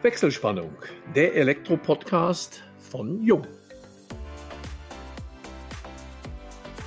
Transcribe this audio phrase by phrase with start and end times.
[0.00, 0.70] Wechselspannung,
[1.16, 3.44] der Elektro-Podcast von Jung.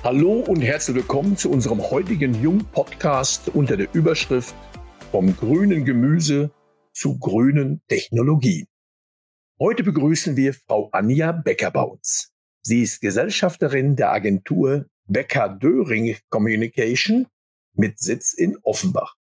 [0.02, 4.54] Hallo und herzlich willkommen zu unserem heutigen Jung-Podcast unter der Überschrift
[5.10, 6.52] Vom grünen Gemüse
[6.94, 8.66] zu grünen Technologien.
[9.60, 12.32] Heute begrüßen wir Frau Anja Becker bei uns.
[12.62, 17.26] Sie ist Gesellschafterin der Agentur Becker Döring Communication
[17.74, 19.16] mit Sitz in Offenbach.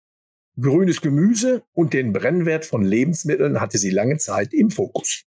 [0.59, 5.25] Grünes Gemüse und den Brennwert von Lebensmitteln hatte sie lange Zeit im Fokus.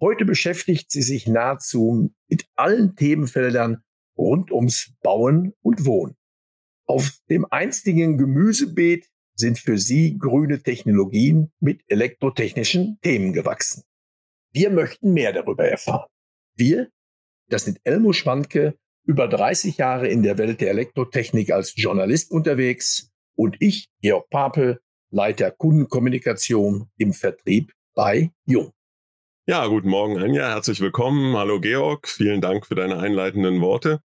[0.00, 3.82] Heute beschäftigt sie sich nahezu mit allen Themenfeldern
[4.16, 6.16] rund ums Bauen und Wohnen.
[6.86, 13.82] Auf dem einstigen Gemüsebeet sind für sie grüne Technologien mit elektrotechnischen Themen gewachsen.
[14.52, 16.08] Wir möchten mehr darüber erfahren.
[16.54, 16.90] Wir,
[17.48, 23.09] das sind Elmo Schwanke, über 30 Jahre in der Welt der Elektrotechnik als Journalist unterwegs,
[23.40, 28.72] und ich, Georg Papel, Leiter Kundenkommunikation im Vertrieb bei Jung.
[29.46, 30.50] Ja, guten Morgen, Anja.
[30.50, 31.34] Herzlich willkommen.
[31.34, 32.06] Hallo, Georg.
[32.06, 34.02] Vielen Dank für deine einleitenden Worte.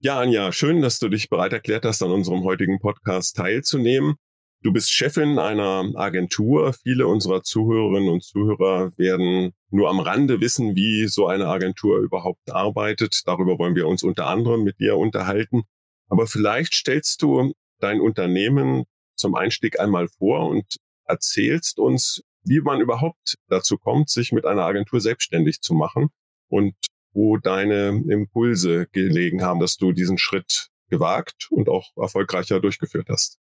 [0.00, 4.14] Ja, Anja, schön, dass du dich bereit erklärt hast, an unserem heutigen Podcast teilzunehmen.
[4.62, 6.72] Du bist Chefin einer Agentur.
[6.72, 12.50] Viele unserer Zuhörerinnen und Zuhörer werden nur am Rande wissen, wie so eine Agentur überhaupt
[12.50, 13.20] arbeitet.
[13.26, 15.64] Darüber wollen wir uns unter anderem mit dir unterhalten.
[16.08, 18.84] Aber vielleicht stellst du dein Unternehmen
[19.16, 24.64] zum Einstieg einmal vor und erzählst uns, wie man überhaupt dazu kommt, sich mit einer
[24.64, 26.08] Agentur selbstständig zu machen
[26.48, 26.74] und
[27.12, 33.38] wo deine Impulse gelegen haben, dass du diesen Schritt gewagt und auch erfolgreicher durchgeführt hast.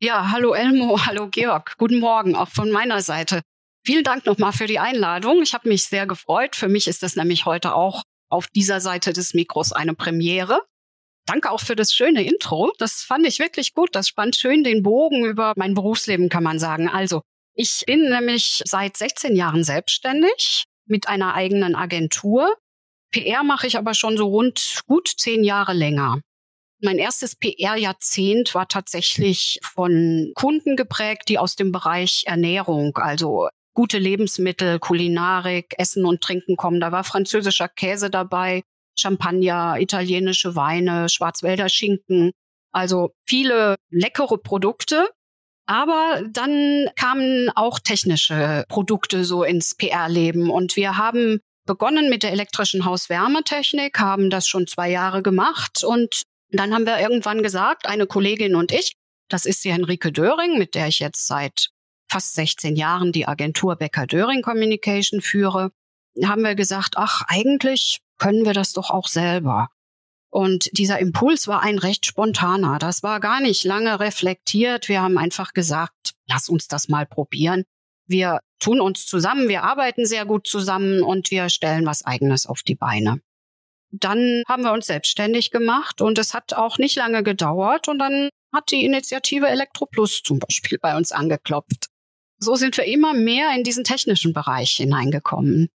[0.00, 1.76] Ja, hallo Elmo, hallo Georg.
[1.78, 3.42] Guten Morgen auch von meiner Seite.
[3.86, 5.42] Vielen Dank nochmal für die Einladung.
[5.42, 6.56] Ich habe mich sehr gefreut.
[6.56, 10.62] Für mich ist das nämlich heute auch auf dieser Seite des Mikros eine Premiere.
[11.26, 12.72] Danke auch für das schöne Intro.
[12.78, 13.94] Das fand ich wirklich gut.
[13.94, 16.88] Das spannt schön den Bogen über mein Berufsleben, kann man sagen.
[16.88, 17.22] Also,
[17.54, 22.54] ich bin nämlich seit 16 Jahren selbstständig mit einer eigenen Agentur.
[23.10, 26.20] PR mache ich aber schon so rund gut zehn Jahre länger.
[26.80, 33.98] Mein erstes PR-Jahrzehnt war tatsächlich von Kunden geprägt, die aus dem Bereich Ernährung, also gute
[33.98, 36.80] Lebensmittel, Kulinarik, Essen und Trinken kommen.
[36.80, 38.62] Da war französischer Käse dabei,
[38.96, 42.32] Champagner, italienische Weine, Schwarzwälder Schinken.
[42.72, 45.08] Also viele leckere Produkte.
[45.66, 52.32] Aber dann kamen auch technische Produkte so ins PR-Leben und wir haben begonnen mit der
[52.32, 58.06] elektrischen Hauswärmetechnik, haben das schon zwei Jahre gemacht und dann haben wir irgendwann gesagt, eine
[58.06, 58.92] Kollegin und ich,
[59.30, 61.70] das ist die Henrike Döring, mit der ich jetzt seit
[62.10, 65.70] fast 16 Jahren die Agentur Becker Döring Communication führe,
[66.22, 69.68] haben wir gesagt, ach, eigentlich können wir das doch auch selber.
[70.30, 72.78] Und dieser Impuls war ein recht spontaner.
[72.80, 74.88] Das war gar nicht lange reflektiert.
[74.88, 77.64] Wir haben einfach gesagt, lass uns das mal probieren.
[78.06, 82.62] Wir tun uns zusammen, wir arbeiten sehr gut zusammen und wir stellen was eigenes auf
[82.62, 83.20] die Beine.
[83.92, 88.28] Dann haben wir uns selbstständig gemacht und es hat auch nicht lange gedauert und dann
[88.52, 91.86] hat die Initiative Elektroplus zum Beispiel bei uns angeklopft.
[92.38, 95.68] So sind wir immer mehr in diesen technischen Bereich hineingekommen.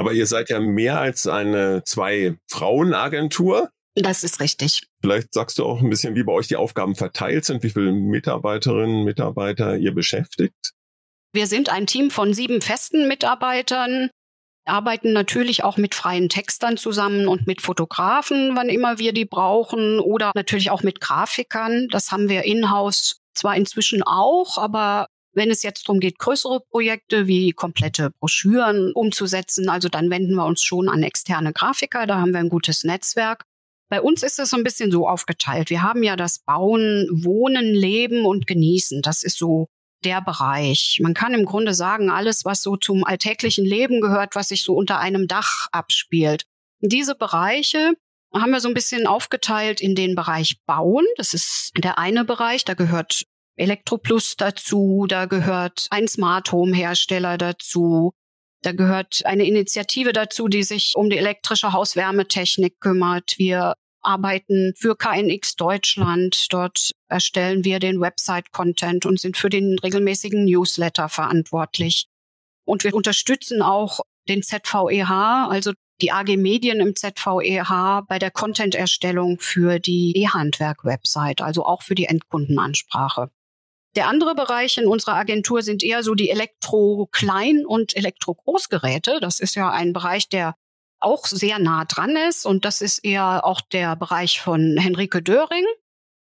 [0.00, 3.68] Aber ihr seid ja mehr als eine Zwei-Frauen-Agentur.
[3.94, 4.84] Das ist richtig.
[5.02, 7.92] Vielleicht sagst du auch ein bisschen, wie bei euch die Aufgaben verteilt sind, wie viele
[7.92, 10.72] Mitarbeiterinnen, Mitarbeiter ihr beschäftigt.
[11.34, 14.08] Wir sind ein Team von sieben festen Mitarbeitern,
[14.64, 20.00] arbeiten natürlich auch mit freien Textern zusammen und mit Fotografen, wann immer wir die brauchen,
[20.00, 21.88] oder natürlich auch mit Grafikern.
[21.90, 27.26] Das haben wir in-house zwar inzwischen auch, aber wenn es jetzt darum geht, größere Projekte
[27.26, 32.32] wie komplette Broschüren umzusetzen, also dann wenden wir uns schon an externe Grafiker, da haben
[32.32, 33.44] wir ein gutes Netzwerk.
[33.88, 35.68] Bei uns ist es so ein bisschen so aufgeteilt.
[35.68, 39.02] Wir haben ja das Bauen, Wohnen, Leben und Genießen.
[39.02, 39.66] Das ist so
[40.04, 41.00] der Bereich.
[41.02, 44.74] Man kann im Grunde sagen, alles, was so zum alltäglichen Leben gehört, was sich so
[44.74, 46.44] unter einem Dach abspielt.
[46.80, 47.92] Diese Bereiche
[48.32, 51.04] haben wir so ein bisschen aufgeteilt in den Bereich Bauen.
[51.16, 53.24] Das ist der eine Bereich, da gehört
[53.60, 58.12] Elektroplus dazu, da gehört ein Smart Home Hersteller dazu,
[58.62, 63.34] da gehört eine Initiative dazu, die sich um die elektrische Hauswärmetechnik kümmert.
[63.38, 66.46] Wir arbeiten für KNX Deutschland.
[66.50, 72.06] Dort erstellen wir den Website-Content und sind für den regelmäßigen Newsletter verantwortlich.
[72.64, 79.38] Und wir unterstützen auch den ZVEH, also die AG Medien im ZVEH bei der Content-Erstellung
[79.38, 83.30] für die E-Handwerk-Website, also auch für die Endkundenansprache.
[83.96, 89.18] Der andere Bereich in unserer Agentur sind eher so die Elektro-Klein- und Elektro-Großgeräte.
[89.20, 90.54] Das ist ja ein Bereich, der
[91.00, 95.64] auch sehr nah dran ist und das ist eher auch der Bereich von Henrike Döring.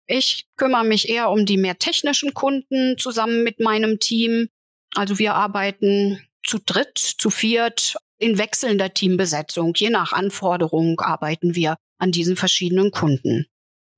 [0.07, 4.49] Ich kümmere mich eher um die mehr technischen Kunden zusammen mit meinem Team.
[4.95, 9.73] Also wir arbeiten zu dritt, zu viert in wechselnder Teambesetzung.
[9.75, 13.45] Je nach Anforderung arbeiten wir an diesen verschiedenen Kunden.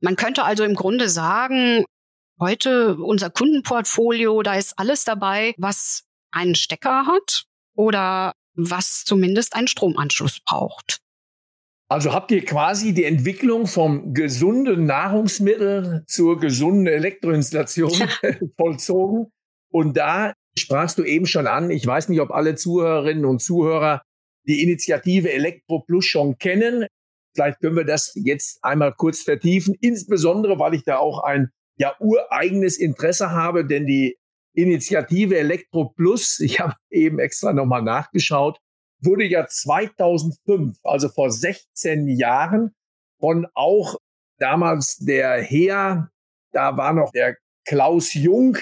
[0.01, 1.85] Man könnte also im Grunde sagen,
[2.39, 7.45] heute unser Kundenportfolio, da ist alles dabei, was einen Stecker hat
[7.75, 10.99] oder was zumindest einen Stromanschluss braucht.
[11.87, 17.91] Also habt ihr quasi die Entwicklung vom gesunden Nahrungsmittel zur gesunden Elektroinstallation
[18.57, 19.27] vollzogen.
[19.71, 24.01] Und da sprachst du eben schon an, ich weiß nicht, ob alle Zuhörerinnen und Zuhörer
[24.47, 26.87] die Initiative Elektro Plus schon kennen.
[27.35, 31.95] Vielleicht können wir das jetzt einmal kurz vertiefen, insbesondere weil ich da auch ein ja
[31.99, 34.17] ureigenes Interesse habe, denn die
[34.53, 38.59] Initiative Elektro Plus, ich habe eben extra nochmal nachgeschaut,
[39.01, 42.73] wurde ja 2005, also vor 16 Jahren,
[43.19, 43.97] von auch
[44.39, 46.09] damals der Heer,
[46.51, 48.57] da war noch der Klaus Jung,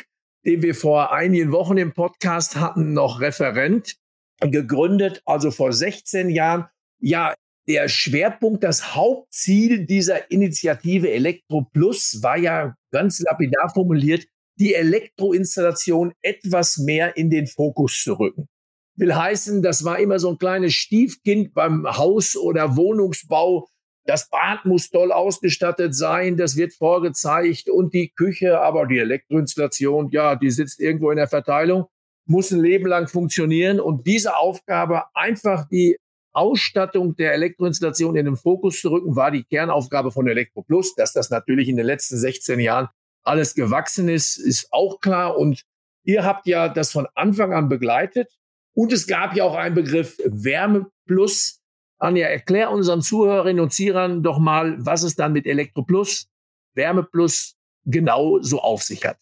[0.45, 3.98] den wir vor einigen Wochen im Podcast hatten, noch Referent,
[4.39, 6.68] gegründet, also vor 16 Jahren.
[7.00, 7.33] Ja,
[7.68, 14.25] der Schwerpunkt, das Hauptziel dieser Initiative Elektro Plus war ja ganz lapidar formuliert,
[14.60, 18.48] die Elektroinstallation etwas mehr in den Fokus zu rücken.
[18.95, 23.68] Will heißen, das war immer so ein kleines Stiefkind beim Haus- oder Wohnungsbau.
[24.06, 30.09] Das Bad muss toll ausgestattet sein, das wird vorgezeigt und die Küche, aber die Elektroinstallation,
[30.12, 31.86] ja, die sitzt irgendwo in der Verteilung,
[32.25, 35.98] muss ein Leben lang funktionieren und diese Aufgabe einfach die
[36.33, 40.95] Ausstattung der Elektroinstallation in den Fokus zu rücken, war die Kernaufgabe von Elektro Plus.
[40.95, 42.89] Dass das natürlich in den letzten 16 Jahren
[43.24, 45.38] alles gewachsen ist, ist auch klar.
[45.38, 45.63] Und
[46.03, 48.30] ihr habt ja das von Anfang an begleitet.
[48.75, 51.59] Und es gab ja auch einen Begriff Wärme Plus.
[52.00, 56.27] Anja, erklär unseren Zuhörerinnen und Zuhörern doch mal, was es dann mit Elektro Plus,
[56.74, 59.18] Wärme Plus genau so auf sich hat.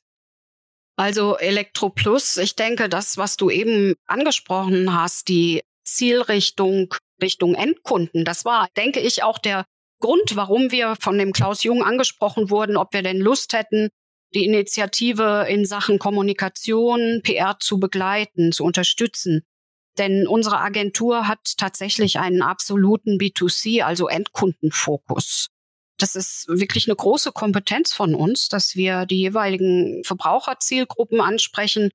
[0.96, 5.62] Also Elektro Plus, ich denke, das, was du eben angesprochen hast, die
[5.96, 8.26] Zielrichtung Richtung Endkunden.
[8.26, 9.66] Das war, denke ich, auch der
[10.00, 13.90] Grund, warum wir von dem Klaus Jung angesprochen wurden, ob wir denn Lust hätten,
[14.34, 19.44] die Initiative in Sachen Kommunikation, PR zu begleiten, zu unterstützen.
[19.98, 25.48] Denn unsere Agentur hat tatsächlich einen absoluten B2C, also Endkundenfokus.
[25.98, 31.92] Das ist wirklich eine große Kompetenz von uns, dass wir die jeweiligen Verbraucherzielgruppen ansprechen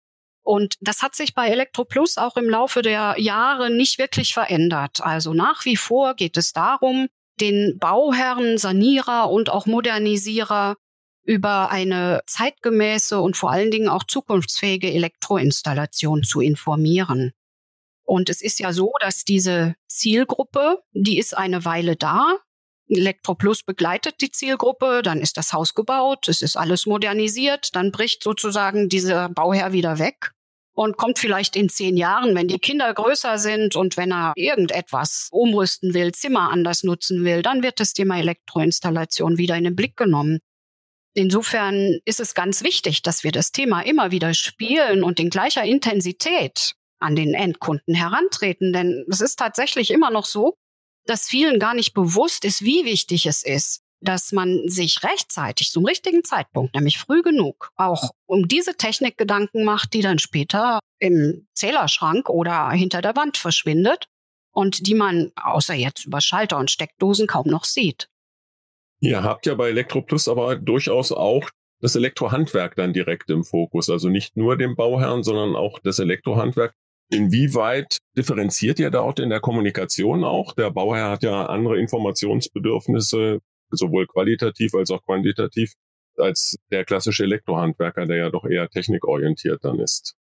[0.46, 5.00] und das hat sich bei ElektroPlus auch im Laufe der Jahre nicht wirklich verändert.
[5.00, 7.08] Also nach wie vor geht es darum,
[7.40, 10.76] den Bauherren, Sanierer und auch Modernisierer
[11.24, 17.32] über eine zeitgemäße und vor allen Dingen auch zukunftsfähige Elektroinstallation zu informieren.
[18.04, 22.38] Und es ist ja so, dass diese Zielgruppe, die ist eine Weile da.
[22.88, 28.22] ElektroPlus begleitet die Zielgruppe, dann ist das Haus gebaut, es ist alles modernisiert, dann bricht
[28.22, 30.35] sozusagen dieser Bauherr wieder weg
[30.76, 35.28] und kommt vielleicht in zehn Jahren, wenn die Kinder größer sind und wenn er irgendetwas
[35.32, 39.96] umrüsten will, Zimmer anders nutzen will, dann wird das Thema Elektroinstallation wieder in den Blick
[39.96, 40.38] genommen.
[41.14, 45.64] Insofern ist es ganz wichtig, dass wir das Thema immer wieder spielen und in gleicher
[45.64, 50.58] Intensität an den Endkunden herantreten, denn es ist tatsächlich immer noch so,
[51.06, 55.84] dass vielen gar nicht bewusst ist, wie wichtig es ist, dass man sich rechtzeitig zum
[55.84, 61.46] richtigen Zeitpunkt, nämlich früh genug, auch um diese Technik Gedanken macht, die dann später im
[61.54, 64.06] Zählerschrank oder hinter der Wand verschwindet
[64.52, 68.08] und die man außer jetzt über Schalter und Steckdosen kaum noch sieht.
[69.00, 74.08] Ihr habt ja bei ElektroPlus aber durchaus auch das Elektrohandwerk dann direkt im Fokus, also
[74.08, 76.74] nicht nur den Bauherrn, sondern auch das Elektrohandwerk.
[77.10, 80.54] Inwieweit differenziert ihr dort in der Kommunikation auch?
[80.54, 85.72] Der Bauherr hat ja andere Informationsbedürfnisse sowohl qualitativ als auch quantitativ,
[86.16, 90.14] als der klassische Elektrohandwerker, der ja doch eher technikorientiert dann ist.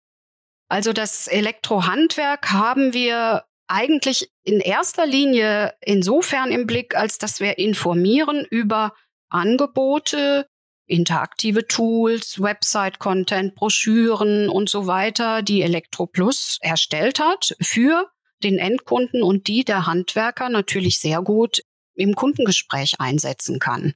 [0.68, 7.58] Also das Elektrohandwerk haben wir eigentlich in erster Linie insofern im Blick, als dass wir
[7.58, 8.92] informieren über
[9.28, 10.46] Angebote,
[10.86, 18.10] interaktive Tools, Website-Content, Broschüren und so weiter, die ElektroPlus erstellt hat für
[18.42, 21.62] den Endkunden und die der Handwerker natürlich sehr gut
[21.94, 23.94] im Kundengespräch einsetzen kann.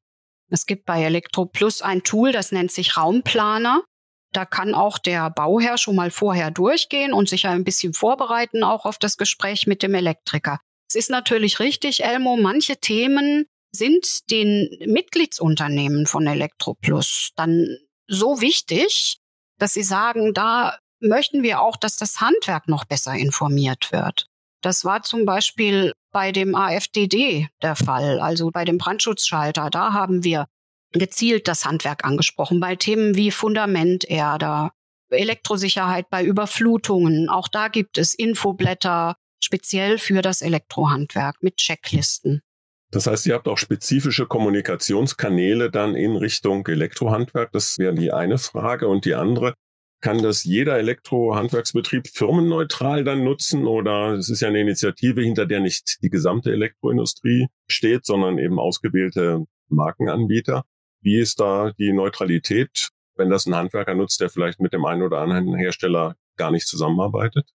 [0.51, 3.83] Es gibt bei Elektro Plus ein Tool, das nennt sich Raumplaner.
[4.33, 8.85] Da kann auch der Bauherr schon mal vorher durchgehen und sich ein bisschen vorbereiten, auch
[8.85, 10.61] auf das Gespräch mit dem Elektriker.
[10.89, 19.19] Es ist natürlich richtig, Elmo, manche Themen sind den Mitgliedsunternehmen von Elektroplus dann so wichtig,
[19.59, 24.27] dass sie sagen, da möchten wir auch, dass das Handwerk noch besser informiert wird.
[24.63, 29.71] Das war zum Beispiel bei dem AFDD der Fall, also bei dem Brandschutzschalter.
[29.71, 30.47] Da haben wir
[30.91, 34.73] gezielt das Handwerk angesprochen, bei Themen wie Fundamenterder,
[35.11, 37.29] Elektrosicherheit bei Überflutungen.
[37.29, 42.43] Auch da gibt es Infoblätter speziell für das Elektrohandwerk mit Checklisten.
[42.91, 47.53] Das heißt, ihr habt auch spezifische Kommunikationskanäle dann in Richtung Elektrohandwerk.
[47.53, 48.89] Das wäre die eine Frage.
[48.89, 49.55] Und die andere,
[50.01, 55.61] kann das jeder Elektrohandwerksbetrieb firmenneutral dann nutzen oder es ist ja eine Initiative, hinter der
[55.61, 60.65] nicht die gesamte Elektroindustrie steht, sondern eben ausgewählte Markenanbieter.
[61.01, 65.03] Wie ist da die Neutralität, wenn das ein Handwerker nutzt, der vielleicht mit dem einen
[65.03, 67.49] oder anderen Hersteller gar nicht zusammenarbeitet?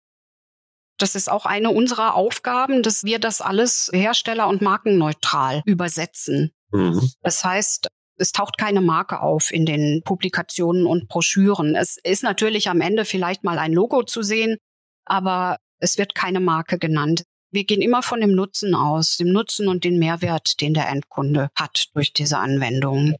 [0.97, 6.51] Das ist auch eine unserer Aufgaben, dass wir das alles hersteller- und markenneutral übersetzen.
[6.71, 7.09] Mhm.
[7.21, 7.87] Das heißt,
[8.23, 11.75] es taucht keine Marke auf in den Publikationen und Broschüren.
[11.75, 14.55] Es ist natürlich am Ende vielleicht mal ein Logo zu sehen,
[15.03, 17.23] aber es wird keine Marke genannt.
[17.51, 21.49] Wir gehen immer von dem Nutzen aus, dem Nutzen und den Mehrwert, den der Endkunde
[21.53, 23.15] hat durch diese Anwendung.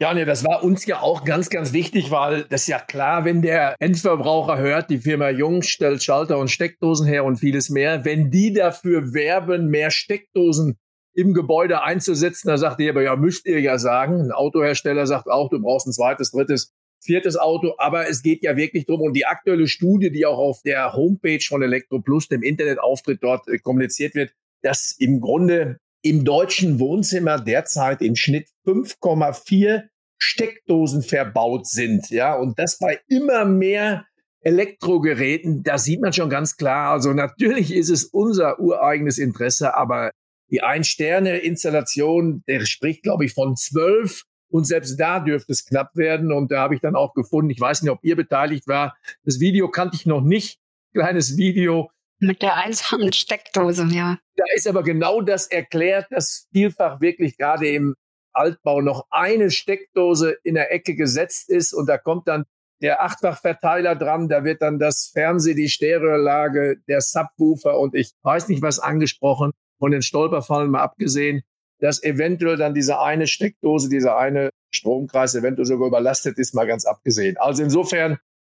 [0.00, 3.24] Ja, nee, das war uns ja auch ganz, ganz wichtig, weil das ist ja klar,
[3.24, 8.04] wenn der Endverbraucher hört, die Firma Jung stellt Schalter und Steckdosen her und vieles mehr,
[8.04, 10.78] wenn die dafür werben, mehr Steckdosen
[11.14, 14.20] im Gebäude einzusetzen, da sagt ihr aber, ja, müsst ihr ja sagen.
[14.20, 17.74] Ein Autohersteller sagt auch, du brauchst ein zweites, drittes, viertes Auto.
[17.78, 19.00] Aber es geht ja wirklich drum.
[19.00, 23.58] Und die aktuelle Studie, die auch auf der Homepage von Elektroplus, dem Internetauftritt dort äh,
[23.58, 29.84] kommuniziert wird, dass im Grunde im deutschen Wohnzimmer derzeit im Schnitt 5,4
[30.18, 32.10] Steckdosen verbaut sind.
[32.10, 34.06] Ja, und das bei immer mehr
[34.42, 36.92] Elektrogeräten, da sieht man schon ganz klar.
[36.92, 40.12] Also natürlich ist es unser ureigenes Interesse, aber
[40.50, 44.24] die Ein-Sterne-Installation, der spricht, glaube ich, von zwölf.
[44.50, 46.32] Und selbst da dürfte es knapp werden.
[46.32, 48.96] Und da habe ich dann auch gefunden, ich weiß nicht, ob ihr beteiligt war.
[49.24, 50.58] Das Video kannte ich noch nicht.
[50.92, 51.90] Kleines Video.
[52.18, 54.18] Mit der einsamen Steckdose, ja.
[54.36, 57.94] Da ist aber genau das erklärt, dass vielfach wirklich gerade im
[58.32, 62.44] Altbau noch eine Steckdose in der Ecke gesetzt ist und da kommt dann
[62.80, 68.48] der Achtfachverteiler dran, da wird dann das Fernseh, die Stereolage, der Subwoofer und ich weiß
[68.48, 71.42] nicht was angesprochen von den Stolperfallen mal abgesehen,
[71.80, 76.84] dass eventuell dann diese eine Steckdose, dieser eine Stromkreis eventuell sogar überlastet ist, mal ganz
[76.84, 77.36] abgesehen.
[77.38, 78.18] Also insofern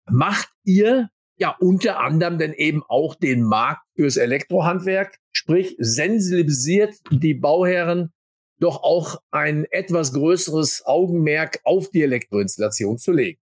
[0.09, 7.35] macht ihr ja unter anderem denn eben auch den Markt fürs Elektrohandwerk, sprich sensibilisiert die
[7.35, 8.11] Bauherren
[8.59, 13.41] doch auch ein etwas größeres Augenmerk auf die Elektroinstallation zu legen.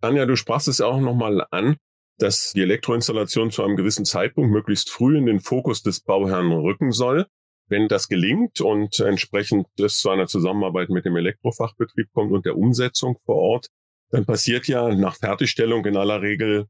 [0.00, 1.76] Anja, du sprachst es ja auch nochmal an
[2.18, 6.92] dass die Elektroinstallation zu einem gewissen Zeitpunkt möglichst früh in den Fokus des Bauherrn rücken
[6.92, 7.26] soll.
[7.68, 12.56] Wenn das gelingt und entsprechend es zu einer Zusammenarbeit mit dem Elektrofachbetrieb kommt und der
[12.56, 13.68] Umsetzung vor Ort,
[14.10, 16.66] dann passiert ja nach Fertigstellung in aller Regel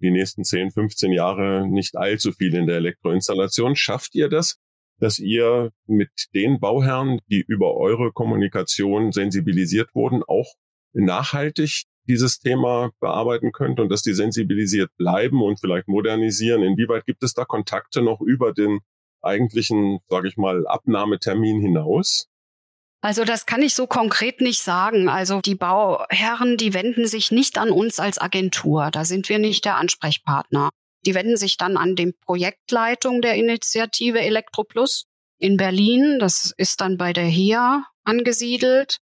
[0.00, 3.76] die nächsten 10, 15 Jahre nicht allzu viel in der Elektroinstallation.
[3.76, 4.58] Schafft ihr das,
[4.98, 10.54] dass ihr mit den Bauherren, die über eure Kommunikation sensibilisiert wurden, auch
[10.92, 16.62] nachhaltig dieses Thema bearbeiten könnt und dass die sensibilisiert bleiben und vielleicht modernisieren.
[16.62, 18.80] Inwieweit gibt es da Kontakte noch über den
[19.22, 22.28] eigentlichen, sage ich mal, Abnahmetermin hinaus?
[23.04, 25.08] Also das kann ich so konkret nicht sagen.
[25.08, 28.90] Also die Bauherren, die wenden sich nicht an uns als Agentur.
[28.92, 30.70] Da sind wir nicht der Ansprechpartner.
[31.04, 35.06] Die wenden sich dann an die Projektleitung der Initiative Elektroplus
[35.38, 36.18] in Berlin.
[36.20, 38.98] Das ist dann bei der HIA angesiedelt.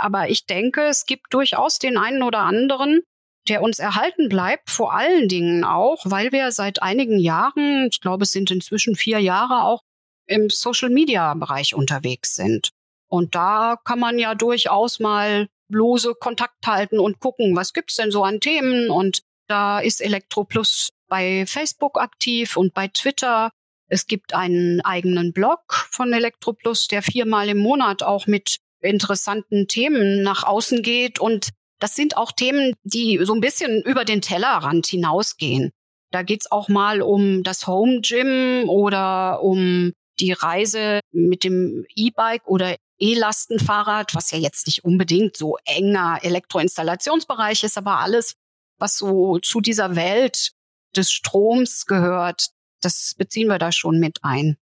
[0.00, 3.02] Aber ich denke, es gibt durchaus den einen oder anderen,
[3.48, 8.24] der uns erhalten bleibt, vor allen Dingen auch, weil wir seit einigen Jahren, ich glaube,
[8.24, 9.82] es sind inzwischen vier Jahre auch
[10.26, 12.70] im Social-Media-Bereich unterwegs sind.
[13.08, 18.10] Und da kann man ja durchaus mal lose Kontakt halten und gucken, was gibt's denn
[18.10, 18.90] so an Themen.
[18.90, 23.50] Und da ist Elektroplus bei Facebook aktiv und bei Twitter.
[23.90, 30.22] Es gibt einen eigenen Blog von Elektroplus, der viermal im Monat auch mit interessanten Themen
[30.22, 31.18] nach außen geht.
[31.18, 35.70] Und das sind auch Themen, die so ein bisschen über den Tellerrand hinausgehen.
[36.10, 42.46] Da geht's auch mal um das Home Gym oder um die Reise mit dem E-Bike
[42.46, 48.34] oder E-Lastenfahrrad, was ja jetzt nicht unbedingt so enger Elektroinstallationsbereich ist, aber alles,
[48.78, 50.52] was so zu dieser Welt
[50.96, 52.48] des Stroms gehört,
[52.80, 54.56] das beziehen wir da schon mit ein.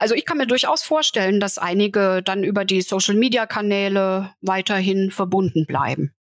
[0.00, 6.14] Also ich kann mir durchaus vorstellen, dass einige dann über die Social-Media-Kanäle weiterhin verbunden bleiben.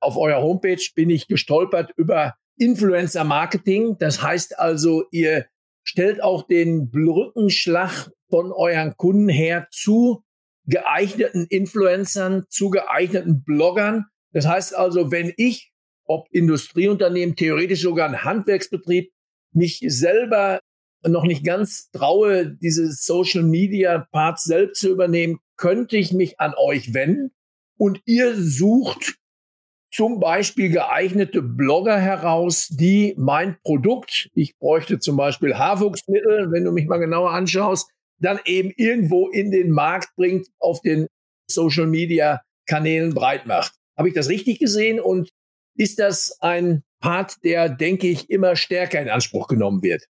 [0.00, 3.98] Auf eurer Homepage bin ich gestolpert über Influencer-Marketing.
[4.00, 5.46] Das heißt also, ihr
[5.84, 10.24] stellt auch den Brückenschlag von euren Kunden her zu
[10.66, 14.06] geeigneten Influencern, zu geeigneten Bloggern.
[14.32, 15.72] Das heißt also, wenn ich,
[16.04, 19.12] ob Industrieunternehmen, theoretisch sogar ein Handwerksbetrieb,
[19.52, 20.58] mich selber
[21.06, 26.54] noch nicht ganz traue, diese Social Media Parts selbst zu übernehmen, könnte ich mich an
[26.56, 27.32] euch wenden
[27.76, 29.16] und ihr sucht
[29.92, 36.72] zum Beispiel geeignete Blogger heraus, die mein Produkt, ich bräuchte zum Beispiel Haarwuchsmittel, wenn du
[36.72, 41.06] mich mal genauer anschaust, dann eben irgendwo in den Markt bringt, auf den
[41.50, 43.74] Social Media Kanälen breit macht.
[43.96, 44.98] Habe ich das richtig gesehen?
[44.98, 45.30] Und
[45.76, 50.04] ist das ein Part, der, denke ich, immer stärker in Anspruch genommen wird?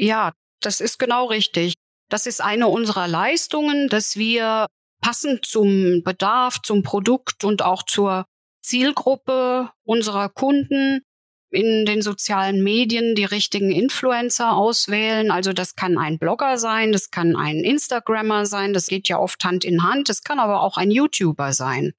[0.00, 1.74] Ja, das ist genau richtig.
[2.08, 4.66] Das ist eine unserer Leistungen, dass wir
[5.02, 8.24] passend zum Bedarf, zum Produkt und auch zur
[8.62, 11.02] Zielgruppe unserer Kunden
[11.50, 15.30] in den sozialen Medien die richtigen Influencer auswählen.
[15.30, 19.44] Also das kann ein Blogger sein, das kann ein Instagrammer sein, das geht ja oft
[19.44, 21.92] Hand in Hand, das kann aber auch ein YouTuber sein.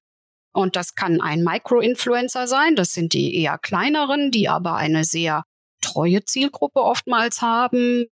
[0.52, 5.44] Und das kann ein Micro-Influencer sein, das sind die eher kleineren, die aber eine sehr
[5.82, 8.06] treue Zielgruppe oftmals haben.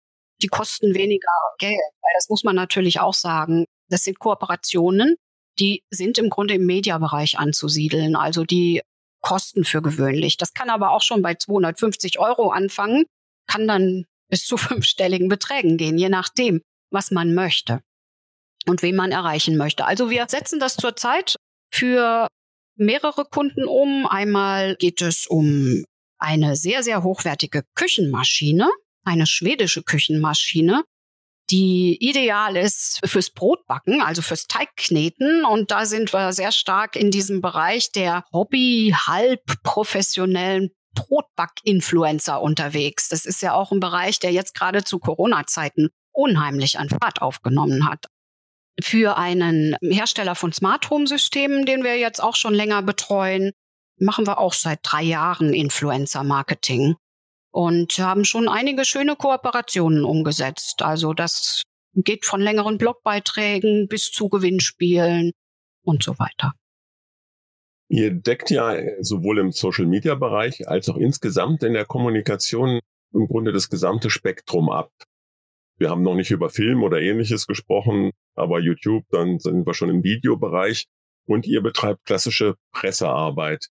[0.41, 1.27] Die kosten weniger
[1.59, 3.65] Geld, weil das muss man natürlich auch sagen.
[3.89, 5.15] Das sind Kooperationen,
[5.59, 8.15] die sind im Grunde im Mediabereich anzusiedeln.
[8.15, 8.81] Also die
[9.21, 10.37] kosten für gewöhnlich.
[10.37, 13.05] Das kann aber auch schon bei 250 Euro anfangen,
[13.47, 17.81] kann dann bis zu fünfstelligen Beträgen gehen, je nachdem, was man möchte
[18.67, 19.85] und wen man erreichen möchte.
[19.85, 21.35] Also wir setzen das zurzeit
[21.73, 22.27] für
[22.75, 24.05] mehrere Kunden um.
[24.05, 25.83] Einmal geht es um
[26.19, 28.69] eine sehr, sehr hochwertige Küchenmaschine,
[29.03, 30.83] eine schwedische Küchenmaschine,
[31.49, 35.45] die ideal ist fürs Brotbacken, also fürs Teigkneten.
[35.45, 43.07] Und da sind wir sehr stark in diesem Bereich der Hobby, halb professionellen Brotback-Influencer unterwegs.
[43.09, 47.87] Das ist ja auch ein Bereich, der jetzt gerade zu Corona-Zeiten unheimlich an Fahrt aufgenommen
[47.87, 48.05] hat.
[48.81, 53.51] Für einen Hersteller von Smart Home Systemen, den wir jetzt auch schon länger betreuen,
[53.99, 56.95] machen wir auch seit drei Jahren Influencer Marketing
[57.51, 60.81] und haben schon einige schöne Kooperationen umgesetzt.
[60.81, 61.63] Also das
[61.95, 65.31] geht von längeren Blogbeiträgen bis zu Gewinnspielen
[65.83, 66.53] und so weiter.
[67.89, 72.81] Ihr deckt ja sowohl im Social-Media-Bereich als auch insgesamt in der Kommunikation
[73.13, 74.91] im Grunde das gesamte Spektrum ab.
[75.77, 79.89] Wir haben noch nicht über Film oder ähnliches gesprochen, aber YouTube, dann sind wir schon
[79.89, 80.87] im Videobereich
[81.25, 83.67] und ihr betreibt klassische Pressearbeit.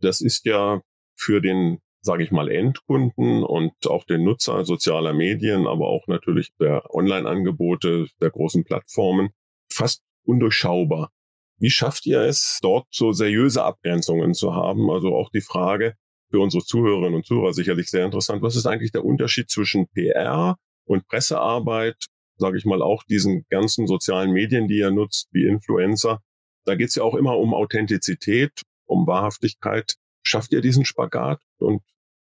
[0.00, 0.80] Das ist ja
[1.16, 6.54] für den sage ich mal, Endkunden und auch den Nutzer sozialer Medien, aber auch natürlich
[6.58, 9.30] der Online-Angebote der großen Plattformen
[9.70, 11.10] fast undurchschaubar.
[11.58, 14.90] Wie schafft ihr es, dort so seriöse Abgrenzungen zu haben?
[14.90, 15.94] Also auch die Frage
[16.30, 18.42] für unsere Zuhörerinnen und Zuhörer sicherlich sehr interessant.
[18.42, 22.06] Was ist eigentlich der Unterschied zwischen PR und Pressearbeit?
[22.36, 26.22] Sage ich mal auch diesen ganzen sozialen Medien, die ihr nutzt, wie Influencer.
[26.64, 29.94] Da geht es ja auch immer um Authentizität, um Wahrhaftigkeit.
[30.22, 31.40] Schafft ihr diesen Spagat?
[31.58, 31.82] Und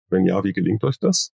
[0.09, 1.31] wenn ja, wie gelingt euch das?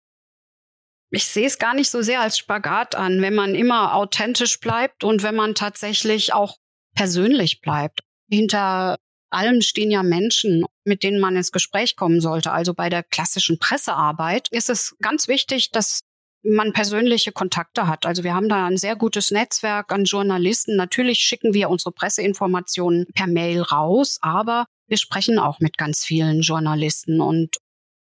[1.11, 5.05] Ich sehe es gar nicht so sehr als Spagat an, wenn man immer authentisch bleibt
[5.05, 6.57] und wenn man tatsächlich auch
[6.95, 8.01] persönlich bleibt.
[8.31, 8.97] Hinter
[9.31, 12.53] allem stehen ja Menschen, mit denen man ins Gespräch kommen sollte.
[12.53, 16.01] Also bei der klassischen Pressearbeit ist es ganz wichtig, dass
[16.43, 18.05] man persönliche Kontakte hat.
[18.05, 20.77] Also wir haben da ein sehr gutes Netzwerk an Journalisten.
[20.77, 26.43] Natürlich schicken wir unsere Presseinformationen per Mail raus, aber wir sprechen auch mit ganz vielen
[26.43, 27.57] Journalisten und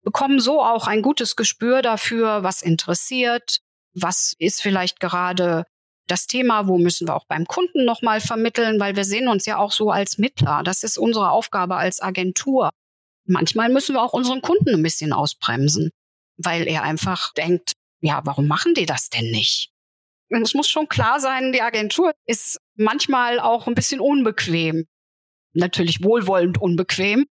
[0.03, 3.59] bekommen so auch ein gutes Gespür dafür, was interessiert,
[3.93, 5.65] was ist vielleicht gerade
[6.07, 9.57] das Thema, wo müssen wir auch beim Kunden nochmal vermitteln, weil wir sehen uns ja
[9.57, 10.63] auch so als Mittler.
[10.63, 12.71] Das ist unsere Aufgabe als Agentur.
[13.25, 15.91] Manchmal müssen wir auch unseren Kunden ein bisschen ausbremsen,
[16.37, 19.71] weil er einfach denkt, ja, warum machen die das denn nicht?
[20.31, 24.85] es muss schon klar sein, die Agentur ist manchmal auch ein bisschen unbequem
[25.59, 27.27] natürlich wohlwollend unbequem.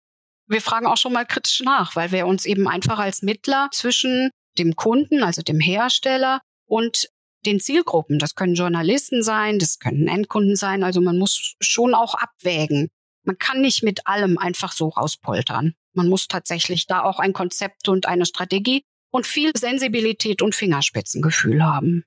[0.48, 4.30] Wir fragen auch schon mal kritisch nach, weil wir uns eben einfach als Mittler zwischen
[4.58, 7.08] dem Kunden, also dem Hersteller und
[7.46, 12.14] den Zielgruppen, das können Journalisten sein, das können Endkunden sein, also man muss schon auch
[12.14, 12.88] abwägen.
[13.24, 15.74] Man kann nicht mit allem einfach so rauspoltern.
[15.92, 21.62] Man muss tatsächlich da auch ein Konzept und eine Strategie und viel Sensibilität und Fingerspitzengefühl
[21.62, 22.04] haben.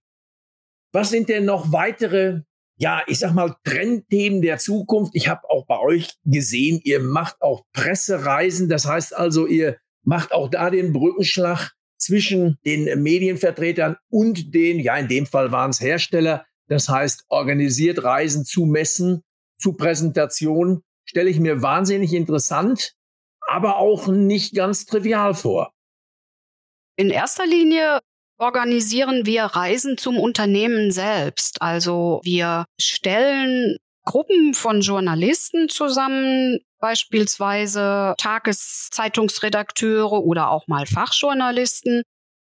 [0.92, 2.42] Was sind denn noch weitere
[2.78, 5.16] ja, ich sag mal, Trendthemen der Zukunft.
[5.16, 8.68] Ich habe auch bei euch gesehen, ihr macht auch Pressereisen.
[8.70, 14.98] Das heißt also, ihr macht auch da den Brückenschlag zwischen den Medienvertretern und den, ja,
[14.98, 16.46] in dem Fall waren es Hersteller.
[16.68, 19.22] Das heißt, organisiert Reisen zu Messen,
[19.58, 20.82] zu Präsentationen.
[21.06, 22.94] Stelle ich mir wahnsinnig interessant,
[23.48, 25.72] aber auch nicht ganz trivial vor.
[26.98, 28.00] In erster Linie
[28.38, 31.62] organisieren wir Reisen zum Unternehmen selbst.
[31.62, 42.04] Also wir stellen Gruppen von Journalisten zusammen, beispielsweise Tageszeitungsredakteure oder auch mal Fachjournalisten,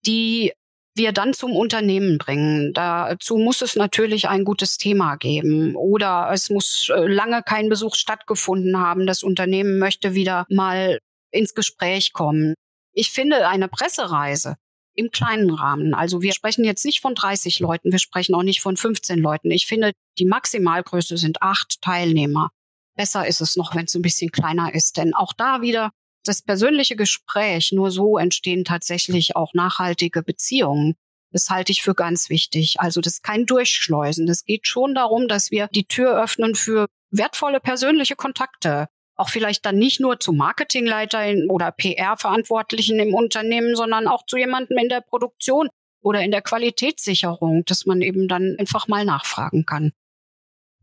[0.06, 0.52] die
[0.96, 2.74] wir dann zum Unternehmen bringen.
[2.74, 7.96] Dazu muss es natürlich ein gutes Thema geben oder es muss äh, lange kein Besuch
[7.96, 9.06] stattgefunden haben.
[9.06, 11.00] Das Unternehmen möchte wieder mal
[11.32, 12.56] ins Gespräch kommen.
[12.94, 14.56] Ich finde eine Pressereise
[14.98, 15.94] im kleinen Rahmen.
[15.94, 19.52] Also wir sprechen jetzt nicht von 30 Leuten, wir sprechen auch nicht von 15 Leuten.
[19.52, 22.50] Ich finde, die Maximalgröße sind acht Teilnehmer.
[22.96, 25.92] Besser ist es noch, wenn es ein bisschen kleiner ist, denn auch da wieder
[26.26, 30.96] das persönliche Gespräch, nur so entstehen tatsächlich auch nachhaltige Beziehungen.
[31.32, 32.80] Das halte ich für ganz wichtig.
[32.80, 34.28] Also das ist kein Durchschleusen.
[34.28, 38.88] Es geht schon darum, dass wir die Tür öffnen für wertvolle persönliche Kontakte.
[39.18, 44.78] Auch vielleicht dann nicht nur zu Marketingleitern oder PR-Verantwortlichen im Unternehmen, sondern auch zu jemandem
[44.78, 45.70] in der Produktion
[46.02, 49.92] oder in der Qualitätssicherung, dass man eben dann einfach mal nachfragen kann.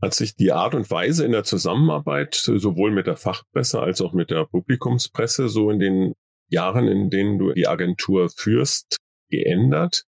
[0.02, 4.12] Hat sich die Art und Weise in der Zusammenarbeit sowohl mit der Fachpresse als auch
[4.12, 6.14] mit der Publikumspresse so in den
[6.48, 8.98] Jahren, in denen du die Agentur führst,
[9.30, 10.04] geändert?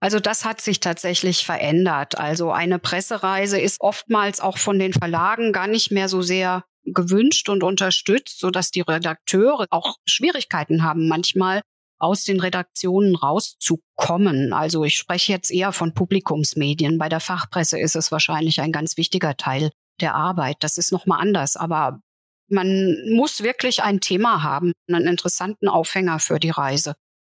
[0.00, 2.18] Also das hat sich tatsächlich verändert.
[2.18, 7.48] Also eine Pressereise ist oftmals auch von den Verlagen gar nicht mehr so sehr gewünscht
[7.48, 11.62] und unterstützt, so dass die Redakteure auch Schwierigkeiten haben, manchmal
[11.98, 14.52] aus den Redaktionen rauszukommen.
[14.52, 16.98] Also ich spreche jetzt eher von Publikumsmedien.
[16.98, 20.56] Bei der Fachpresse ist es wahrscheinlich ein ganz wichtiger Teil der Arbeit.
[20.60, 21.56] Das ist nochmal anders.
[21.56, 22.00] Aber
[22.48, 26.94] man muss wirklich ein Thema haben, einen interessanten Aufhänger für die Reise.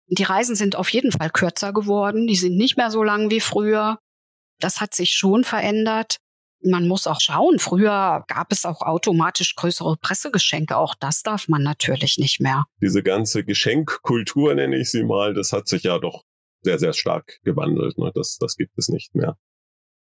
[0.08, 2.26] Die Reisen sind auf jeden Fall kürzer geworden.
[2.26, 4.00] Die sind nicht mehr so lang wie früher.
[4.62, 6.18] Das hat sich schon verändert
[6.66, 7.60] man muss auch schauen.
[7.60, 10.78] Früher gab es auch automatisch größere Pressegeschenke.
[10.78, 12.66] Auch das darf man natürlich nicht mehr.
[12.82, 16.24] Diese ganze Geschenkkultur, nenne ich sie mal, das hat sich ja doch
[16.62, 17.98] sehr, sehr stark gewandelt.
[17.98, 18.12] Ne?
[18.14, 19.38] Das, das gibt es nicht mehr.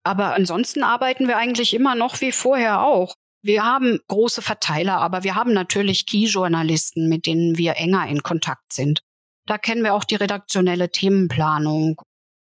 [0.04, 3.14] Aber ansonsten arbeiten wir eigentlich immer noch wie vorher auch.
[3.42, 8.72] Wir haben große Verteiler, aber wir haben natürlich Key-Journalisten, mit denen wir enger in Kontakt
[8.72, 9.02] sind.
[9.46, 12.00] Da kennen wir auch die redaktionelle Themenplanung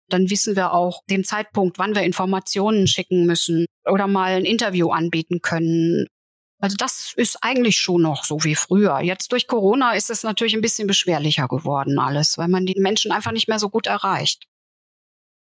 [0.09, 4.89] dann wissen wir auch den Zeitpunkt, wann wir Informationen schicken müssen oder mal ein Interview
[4.89, 6.07] anbieten können.
[6.59, 9.01] Also das ist eigentlich schon noch so wie früher.
[9.01, 13.11] Jetzt durch Corona ist es natürlich ein bisschen beschwerlicher geworden alles, weil man die Menschen
[13.11, 14.45] einfach nicht mehr so gut erreicht.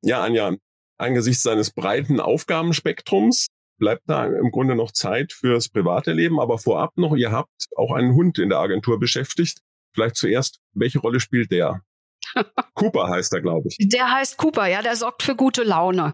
[0.03, 0.57] Ja, Anja,
[0.99, 6.39] angesichts seines breiten Aufgabenspektrums bleibt da im Grunde noch Zeit fürs private Leben.
[6.39, 9.61] Aber vorab noch, ihr habt auch einen Hund in der Agentur beschäftigt.
[9.93, 11.83] Vielleicht zuerst, welche Rolle spielt der?
[12.75, 13.77] Cooper heißt er, glaube ich.
[13.89, 16.13] Der heißt Cooper, ja, der sorgt für gute Laune.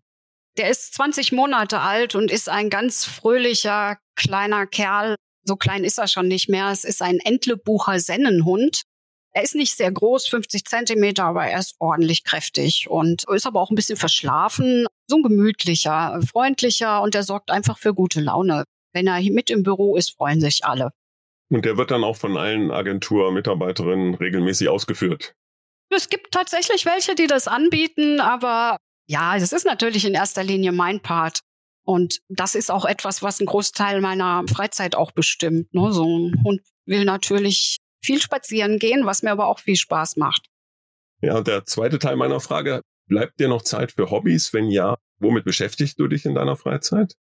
[0.58, 5.16] Der ist 20 Monate alt und ist ein ganz fröhlicher kleiner Kerl.
[5.44, 6.70] So klein ist er schon nicht mehr.
[6.70, 8.82] Es ist ein Entlebucher Sennenhund.
[9.32, 13.60] Er ist nicht sehr groß, 50 Zentimeter, aber er ist ordentlich kräftig und ist aber
[13.60, 14.86] auch ein bisschen verschlafen.
[15.08, 18.64] So ein gemütlicher, freundlicher und der sorgt einfach für gute Laune.
[18.94, 20.90] Wenn er mit im Büro ist, freuen sich alle.
[21.50, 25.34] Und der wird dann auch von allen Agenturmitarbeiterinnen regelmäßig ausgeführt.
[25.90, 30.72] Es gibt tatsächlich welche, die das anbieten, aber ja, es ist natürlich in erster Linie
[30.72, 31.40] mein Part.
[31.84, 35.72] Und das ist auch etwas, was einen Großteil meiner Freizeit auch bestimmt.
[35.72, 35.92] Ne?
[35.92, 40.48] So ein Hund will natürlich viel spazieren gehen, was mir aber auch viel Spaß macht.
[41.22, 44.52] Ja, und der zweite Teil meiner Frage, bleibt dir noch Zeit für Hobbys?
[44.52, 47.14] Wenn ja, womit beschäftigst du dich in deiner Freizeit?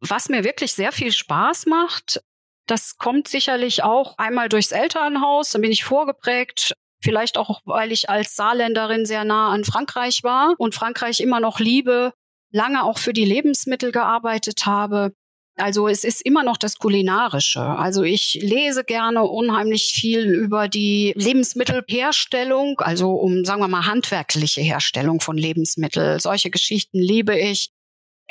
[0.00, 2.22] Was mir wirklich sehr viel Spaß macht,
[2.66, 6.74] das kommt sicherlich auch einmal durchs Elternhaus, da bin ich vorgeprägt.
[7.02, 11.58] Vielleicht auch, weil ich als Saarländerin sehr nah an Frankreich war und Frankreich immer noch
[11.58, 12.12] liebe,
[12.52, 15.12] lange auch für die Lebensmittel gearbeitet habe.
[15.56, 17.60] Also es ist immer noch das Kulinarische.
[17.60, 24.62] Also ich lese gerne unheimlich viel über die Lebensmittelherstellung, also um, sagen wir mal, handwerkliche
[24.62, 26.18] Herstellung von Lebensmitteln.
[26.18, 27.70] Solche Geschichten liebe ich.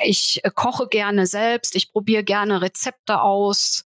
[0.02, 3.84] Ich koche gerne selbst, ich probiere gerne Rezepte aus.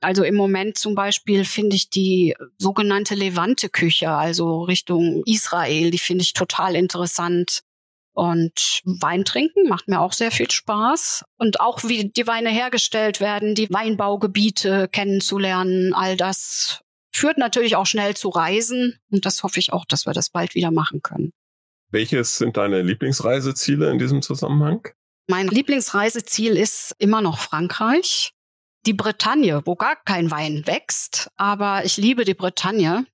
[0.00, 6.22] Also im Moment zum Beispiel finde ich die sogenannte Levante-Küche, also Richtung Israel, die finde
[6.22, 7.62] ich total interessant.
[8.12, 11.24] Und Wein trinken macht mir auch sehr viel Spaß.
[11.36, 16.80] Und auch wie die Weine hergestellt werden, die Weinbaugebiete kennenzulernen, all das
[17.12, 18.98] führt natürlich auch schnell zu Reisen.
[19.10, 21.32] Und das hoffe ich auch, dass wir das bald wieder machen können.
[21.90, 24.88] Welches sind deine Lieblingsreiseziele in diesem Zusammenhang?
[25.28, 28.32] Mein Lieblingsreiseziel ist immer noch Frankreich
[28.88, 31.30] die Bretagne, wo gar kein Wein wächst.
[31.36, 33.06] Aber ich liebe die Bretagne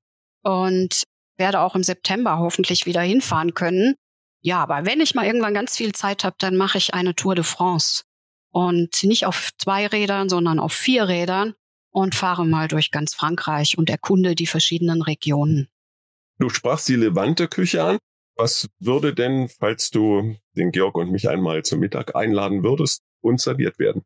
[0.44, 1.02] und
[1.36, 3.96] werde auch im September hoffentlich wieder hinfahren können.
[4.40, 7.34] Ja, aber wenn ich mal irgendwann ganz viel Zeit habe, dann mache ich eine Tour
[7.34, 8.04] de France.
[8.52, 11.54] Und nicht auf zwei Rädern, sondern auf vier Rädern
[11.90, 15.68] und fahre mal durch ganz Frankreich und erkunde die verschiedenen Regionen.
[16.38, 17.98] Du sprachst die Levante-Küche an.
[18.36, 23.42] Was würde denn, falls du den Georg und mich einmal zum Mittag einladen würdest, uns
[23.42, 24.04] serviert werden?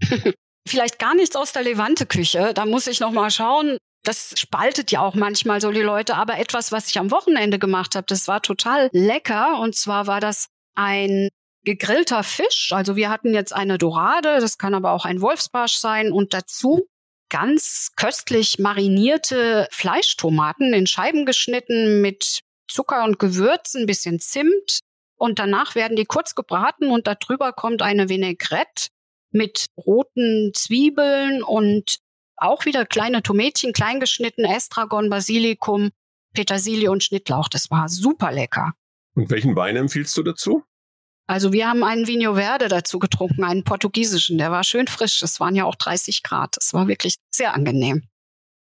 [0.66, 2.52] vielleicht gar nichts aus der Levante-Küche.
[2.54, 3.78] Da muss ich noch mal schauen.
[4.02, 6.16] das spaltet ja auch manchmal so die Leute.
[6.16, 9.58] Aber etwas, was ich am Wochenende gemacht habe, das war total lecker.
[9.60, 11.28] Und zwar war das ein
[11.64, 12.72] gegrillter Fisch.
[12.72, 16.12] Also wir hatten jetzt eine Dorade, das kann aber auch ein Wolfsbarsch sein.
[16.12, 16.86] Und dazu
[17.28, 24.80] ganz köstlich marinierte Fleischtomaten in Scheiben geschnitten mit Zucker und Gewürzen, ein bisschen Zimt.
[25.16, 28.88] Und danach werden die kurz gebraten und darüber kommt eine Vinaigrette
[29.30, 31.98] mit roten Zwiebeln und
[32.36, 35.90] auch wieder kleine Tomätchen, kleingeschnitten, Estragon, Basilikum,
[36.32, 37.48] Petersilie und Schnittlauch.
[37.48, 38.72] Das war super lecker.
[39.14, 40.64] Und welchen Wein empfiehlst du dazu?
[41.26, 44.38] Also wir haben einen Vinho Verde dazu getrunken, einen portugiesischen.
[44.38, 45.22] Der war schön frisch.
[45.22, 46.56] Es waren ja auch 30 Grad.
[46.56, 48.02] Das war wirklich sehr angenehm.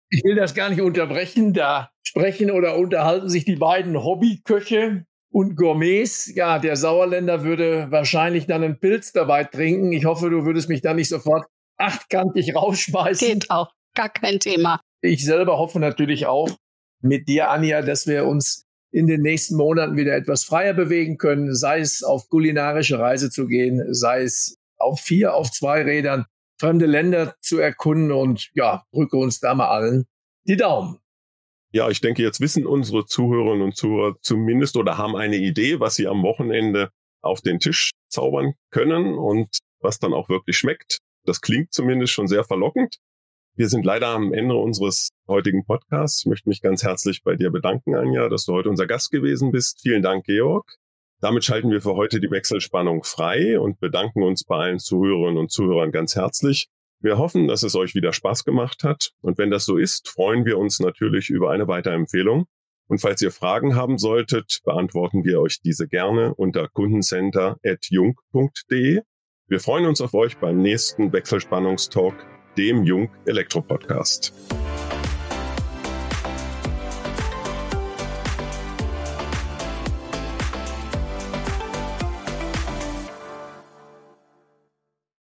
[0.09, 1.53] Ich will das gar nicht unterbrechen.
[1.53, 6.33] Da sprechen oder unterhalten sich die beiden Hobbyköche und Gourmets.
[6.33, 9.91] Ja, der Sauerländer würde wahrscheinlich dann einen Pilz dabei trinken.
[9.91, 11.45] Ich hoffe, du würdest mich dann nicht sofort
[11.77, 13.27] achtkantig rausschmeißen.
[13.27, 14.81] Geht auch, gar kein Thema.
[15.01, 16.49] Ich selber hoffe natürlich auch
[17.01, 21.53] mit dir, Anja, dass wir uns in den nächsten Monaten wieder etwas freier bewegen können,
[21.53, 26.25] sei es auf kulinarische Reise zu gehen, sei es auf vier, auf zwei Rädern
[26.59, 30.05] fremde Länder zu erkunden und ja, drücke uns da mal allen
[30.45, 30.99] die Daumen.
[31.71, 35.95] Ja, ich denke, jetzt wissen unsere Zuhörerinnen und Zuhörer zumindest oder haben eine Idee, was
[35.95, 40.99] sie am Wochenende auf den Tisch zaubern können und was dann auch wirklich schmeckt.
[41.25, 42.97] Das klingt zumindest schon sehr verlockend.
[43.55, 46.21] Wir sind leider am Ende unseres heutigen Podcasts.
[46.21, 49.51] Ich möchte mich ganz herzlich bei dir bedanken, Anja, dass du heute unser Gast gewesen
[49.51, 49.81] bist.
[49.81, 50.77] Vielen Dank, Georg.
[51.19, 55.51] Damit schalten wir für heute die Wechselspannung frei und bedanken uns bei allen Zuhörerinnen und
[55.51, 56.69] Zuhörern ganz herzlich.
[56.99, 59.11] Wir hoffen, dass es euch wieder Spaß gemacht hat.
[59.21, 62.47] Und wenn das so ist, freuen wir uns natürlich über eine Weiterempfehlung.
[62.87, 69.01] Und falls ihr Fragen haben solltet, beantworten wir euch diese gerne unter kundencenter.jung.de.
[69.49, 72.15] Wir freuen uns auf euch beim nächsten Wechselspannungstalk,
[72.57, 74.33] dem Jung Elektro Podcast.